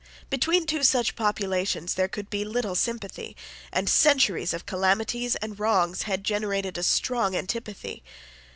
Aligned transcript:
Between 0.31 0.65
two 0.65 0.81
such 0.81 1.15
populations 1.15 1.93
there 1.93 2.07
could 2.07 2.31
be 2.31 2.43
little 2.43 2.73
sympathy; 2.73 3.37
and 3.71 3.87
centuries 3.87 4.51
of 4.51 4.65
calamities 4.65 5.35
and 5.35 5.59
wrongs 5.59 6.01
had 6.09 6.23
generated 6.23 6.75
a 6.75 6.81
strong 6.81 7.35
antipathy. 7.35 8.01